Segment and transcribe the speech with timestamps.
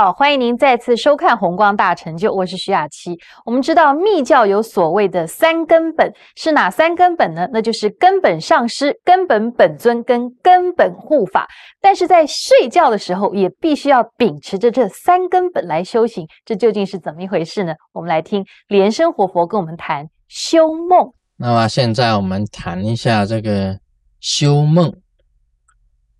[0.00, 3.18] 好，欢迎您再次收看《红光大成就》，我是徐雅琪。
[3.44, 7.48] 我们知道密教有所谓的三根本，是哪三根本呢？
[7.52, 11.48] 那就是根本上师、根本本尊跟根本护法。
[11.80, 16.24] 但是在睡觉的时候，也必须要秉持着这三根本来修行。
[16.44, 17.74] 这究竟是怎么一回事呢？
[17.92, 21.12] 我们来听莲生活佛跟我们谈修梦。
[21.38, 23.76] 那么现在我们谈一下这个
[24.20, 24.94] 修梦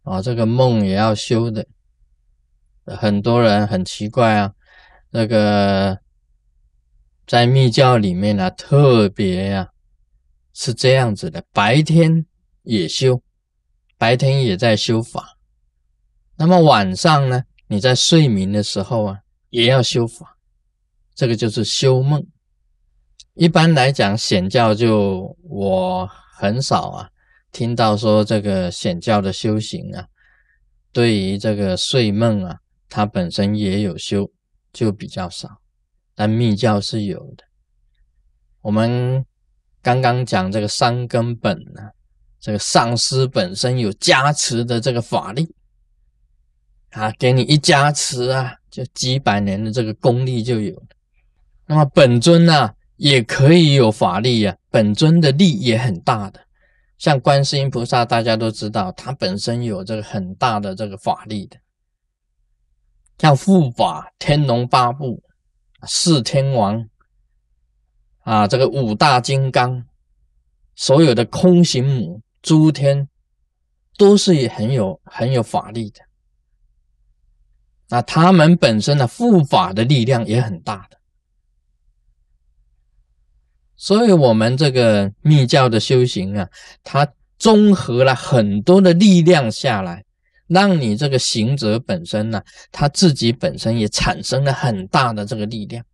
[0.02, 1.64] 啊，这个梦也要修的。
[2.96, 4.52] 很多人很奇怪啊，
[5.10, 5.98] 那个
[7.26, 9.68] 在密教里面呢，特别呀
[10.54, 12.26] 是这样子的，白天
[12.62, 13.22] 也修，
[13.96, 15.36] 白天也在修法，
[16.36, 19.18] 那么晚上呢，你在睡眠的时候啊，
[19.50, 20.36] 也要修法，
[21.14, 22.26] 这个就是修梦。
[23.34, 27.08] 一般来讲，显教就我很少啊
[27.52, 30.06] 听到说这个显教的修行啊，
[30.92, 32.58] 对于这个睡梦啊。
[32.88, 34.30] 它本身也有修，
[34.72, 35.60] 就比较少，
[36.14, 37.44] 但密教是有的。
[38.60, 39.24] 我们
[39.82, 41.82] 刚刚讲这个三根本呢，
[42.40, 45.54] 这个上师本身有加持的这个法力
[46.90, 50.86] 啊，给你一加持啊，就几百年的这个功力就有了。
[51.66, 56.40] 那么本尊呢，也可以有法力呀，本尊的力也很大的，
[56.98, 61.56] 像观世音菩萨，大家都知道，他本身有这个很大的这个法力的。
[63.18, 65.22] 像护法、天龙八部、
[65.86, 66.88] 四天王
[68.20, 69.84] 啊，这个五大金刚，
[70.76, 73.08] 所有的空行母、诸天，
[73.96, 76.00] 都是很有很有法力的。
[77.88, 80.98] 那他们本身的护法的力量也很大的，
[83.76, 86.48] 所以我们这个密教的修行啊，
[86.84, 90.04] 它综合了很多的力量下来。
[90.48, 95.84] 让你这个行者本身呢，他自己本身也产生了很大的这个力量，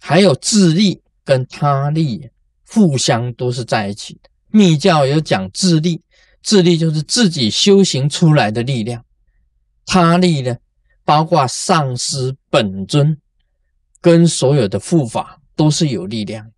[0.00, 2.30] 还有自力跟他力
[2.68, 4.30] 互相都是在一起的。
[4.48, 6.00] 密教有讲自力，
[6.42, 9.04] 自力就是自己修行出来的力量，
[9.84, 10.56] 他力呢，
[11.04, 13.16] 包括上师本尊
[14.00, 16.52] 跟所有的护法都是有力量的。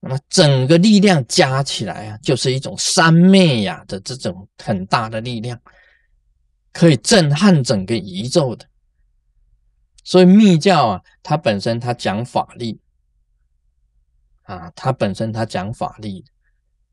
[0.00, 5.60] 那么整个力量加起来啊，就是一种三昧呀的这种很大的力量。
[6.72, 8.66] 可以震撼整个宇宙的，
[10.04, 12.80] 所以密教啊，它本身它讲法力
[14.42, 16.24] 啊，它本身它讲法力，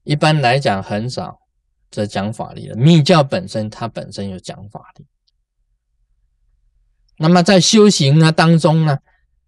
[0.04, 1.40] 一般来讲很少
[1.92, 2.76] 在讲法力的。
[2.76, 5.06] 密教本身它本身有讲法力，
[7.18, 8.98] 那么在修行啊当中呢，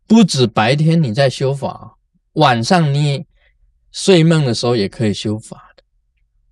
[0.05, 1.97] 不止白天你在修法，
[2.33, 3.25] 晚上你
[3.91, 5.83] 睡梦的时候也可以修法的。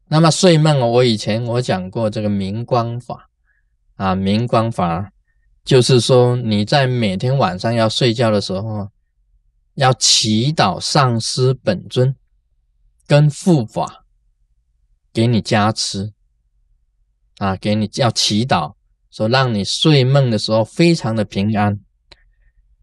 [0.08, 3.30] 那么睡梦啊，我以前我讲过这个明光法。
[3.98, 5.12] 啊，明光法
[5.66, 8.90] 就是说，你在每天晚上要睡觉的时候，
[9.74, 12.16] 要祈祷上师本尊
[13.06, 14.06] 跟护法
[15.12, 16.14] 给你加持
[17.40, 18.76] 啊，给你要祈祷，
[19.12, 21.80] 说让你睡梦的时候非常的平安。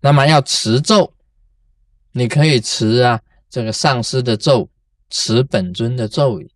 [0.00, 1.14] 那么要持咒，
[2.12, 4.68] 你可以持啊，这个上师的咒，
[5.08, 6.50] 持本尊的咒语，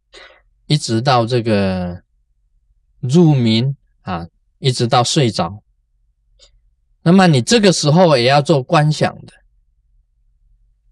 [0.66, 2.02] 一直到这个
[3.00, 4.26] 入眠啊。
[4.58, 5.62] 一直到睡着，
[7.02, 9.32] 那么你这个时候也要做观想的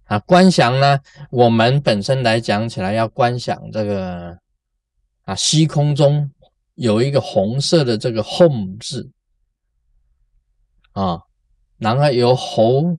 [0.04, 0.19] 啊。
[0.21, 1.00] 观想呢，
[1.31, 4.38] 我们本身来讲起来要观想这个
[5.25, 6.31] 啊，虚空中
[6.75, 9.10] 有一个红色的这个 “home” 字
[10.93, 11.21] 啊，
[11.78, 12.97] 然后由猴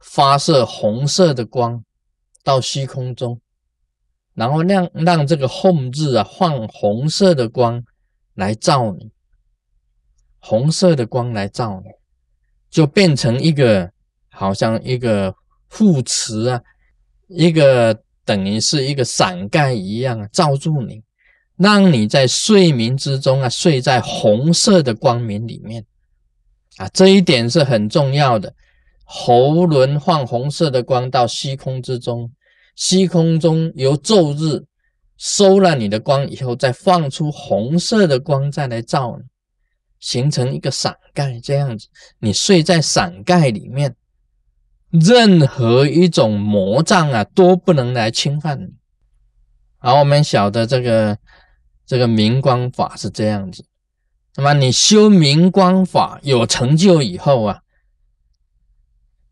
[0.00, 1.82] 发射红色的光
[2.44, 3.40] 到虚空中，
[4.34, 7.82] 然后让让这个 “home” 字啊放红色的光
[8.34, 9.10] 来照你。
[10.50, 11.90] 红色的光来照你，
[12.68, 13.88] 就变成一个
[14.30, 15.32] 好像一个
[15.68, 16.60] 护持啊，
[17.28, 21.04] 一个等于是一个伞盖一样罩住你，
[21.56, 25.86] 让你在睡眠之中啊，睡在红色的光明里面
[26.78, 28.52] 啊，这一点是很重要的。
[29.04, 32.28] 喉轮放红色的光到虚空之中，
[32.74, 34.64] 虚空中由昼日
[35.16, 39.29] 收了你的光以后，再放出红色的光再来照你。
[40.00, 41.86] 形成一个伞盖这样子，
[42.18, 43.94] 你睡在伞盖里面，
[44.90, 48.74] 任何一种魔障啊都不能来侵犯你。
[49.78, 51.16] 而我们晓得这个
[51.86, 53.64] 这个明光法是这样子，
[54.36, 57.60] 那么你修明光法有成就以后啊，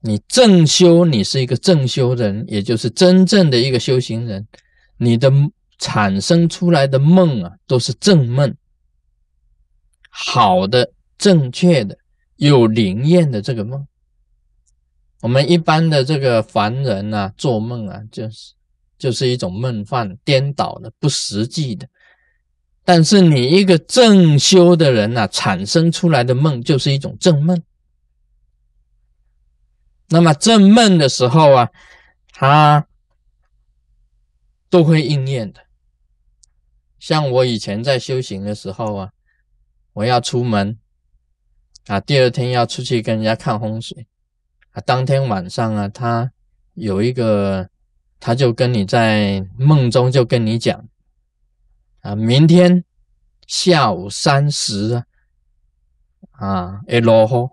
[0.00, 4.46] 你正修，你是一个正修人，也就是真正的一个修行人，
[4.98, 5.32] 你的
[5.78, 8.54] 产生出来的梦啊都是正梦。
[10.20, 11.96] 好的、正确的，
[12.36, 13.86] 有灵验的这个梦。
[15.20, 18.52] 我们一般的这个凡人啊，做梦啊，就是
[18.98, 21.88] 就是一种梦幻、颠倒的、不实际的。
[22.84, 27.62] 但是你一个正修的人呐，产生出来的梦就是一种正梦。
[30.08, 31.70] 那么正梦的时候啊，
[32.32, 32.88] 它
[34.68, 35.60] 都会应验的。
[36.98, 39.12] 像我以前在修行的时候啊，
[39.92, 40.78] 我要出门。
[41.86, 44.06] 啊，第二天要出去跟人家看风水。
[44.72, 46.30] 啊，当天晚上啊，他
[46.74, 47.70] 有一个，
[48.20, 50.88] 他就跟你在梦中就跟你讲
[52.00, 52.84] 啊，明天
[53.46, 55.02] 下午三时
[56.32, 57.50] 啊，啊，会落雨。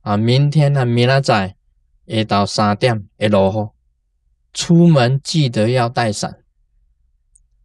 [0.00, 1.56] 啊，明天呢，明仔载
[2.06, 3.68] 下到三点会落雨，
[4.54, 6.42] 出门记得要带伞。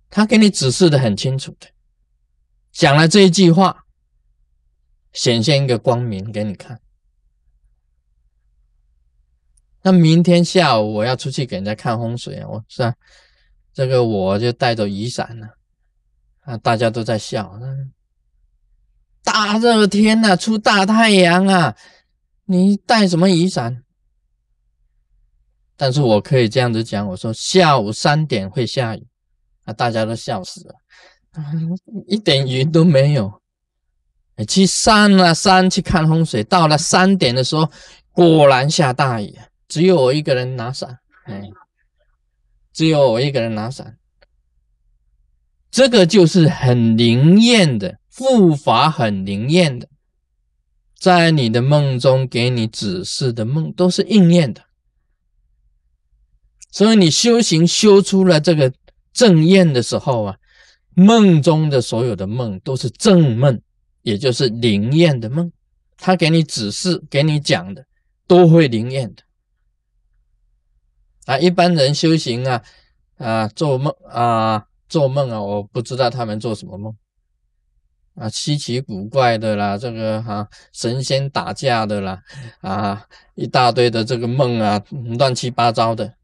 [0.09, 1.67] 他给你指示的很清楚的，
[2.73, 3.85] 讲了这一句话，
[5.13, 6.81] 显现一个光明给你看。
[9.83, 12.95] 那明天下午我要出去给人家看风水啊，我是啊，
[13.73, 15.47] 这个我就带着雨伞了，
[16.41, 17.59] 啊，大家都在笑，
[19.23, 21.75] 大热天呐，出大太阳啊，
[22.45, 23.83] 你带什么雨伞？
[25.77, 29.07] 但是我可以这样子讲，我说下午三点会下雨。
[29.65, 29.71] 啊！
[29.71, 30.75] 大家都笑死了，
[32.07, 33.41] 一点云都没有。
[34.47, 37.71] 去山啊山去看风水，到了三点的时候，
[38.11, 39.35] 果然下大雨，
[39.67, 40.99] 只有我一个人拿伞。
[41.25, 41.49] 哎，
[42.71, 43.97] 只有我一个人拿伞。
[45.71, 49.87] 这个就是很灵验的护法，很灵验的，
[50.99, 54.63] 在你的梦中给你指示的梦都是应验的。
[56.71, 58.71] 所以你修行修出了这个。
[59.15, 60.37] 正验的时候啊，
[60.95, 63.61] 梦中的所有的梦都是正梦，
[64.01, 65.51] 也就是灵验的梦。
[65.97, 67.85] 他给你指示、给你讲的，
[68.27, 69.23] 都会灵验的。
[71.25, 72.61] 啊，一般人修行啊，
[73.17, 76.93] 啊，做梦啊，做梦啊，我不知道他们做什么梦
[78.15, 82.21] 啊，稀奇古怪的啦，这个哈，神仙打架的啦，
[82.59, 84.83] 啊，一大堆的这个梦啊，
[85.17, 86.15] 乱七八糟的。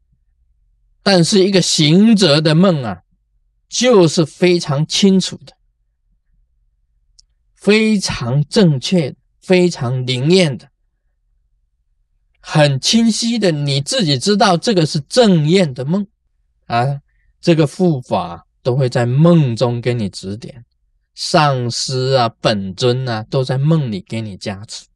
[1.02, 3.02] 但是一个行者的梦啊，
[3.70, 5.56] 就是非常清楚的，
[7.54, 10.68] 非常正确、非常灵验的，
[12.40, 16.06] 很清晰的，你自己知道这个是正验的梦
[16.66, 17.00] 啊。
[17.40, 20.66] 这个护法都会在梦中给你指点，
[21.14, 24.86] 上师啊、本尊啊都在梦里给你加持，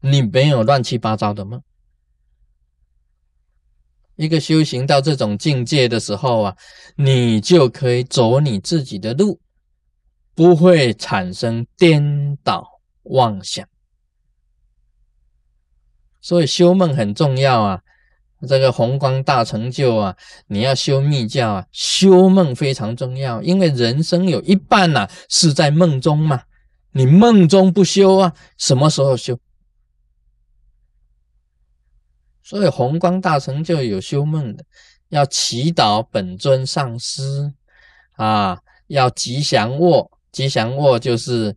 [0.00, 1.60] 你没有乱七八糟的梦。
[4.18, 6.56] 一个修行到这种境界的时候啊，
[6.96, 9.38] 你就可以走你自己的路，
[10.34, 12.66] 不会产生颠倒
[13.04, 13.64] 妄想。
[16.20, 17.80] 所以修梦很重要啊，
[18.48, 20.16] 这个宏光大成就啊，
[20.48, 26.42] 你要修密教啊，修梦非常重要，因为人生有一半呐是在梦中嘛，
[26.90, 29.38] 你梦中不修啊，什么时候修？
[32.48, 34.64] 所以宏光大成就有修梦的，
[35.10, 37.52] 要祈祷本尊上师
[38.12, 41.54] 啊，要吉祥卧，吉祥卧就是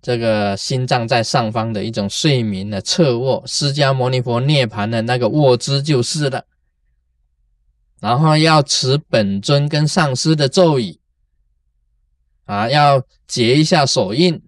[0.00, 6.44] 这个心脏在上方的一种睡眠的侧卧，释迦牟尼佛涅槃的那个卧姿就是了。
[8.00, 10.98] 然后要持本尊跟上师的咒语
[12.46, 14.42] 啊，要结一下手印，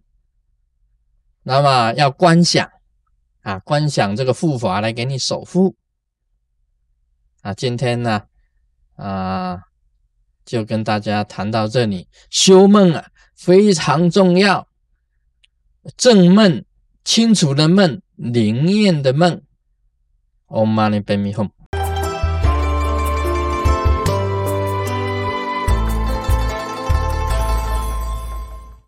[1.44, 2.68] 那么要观想
[3.42, 5.76] 啊，观想这个护法来给你守护。
[7.44, 8.22] 啊，今天呢，
[8.96, 9.64] 啊，
[10.46, 12.08] 就跟大家谈到这里。
[12.30, 14.66] 修梦啊，非常重要。
[15.94, 16.64] 正梦、
[17.04, 19.42] 清楚的梦、灵验的梦
[20.46, 21.50] ，Om Mani Padme Hum。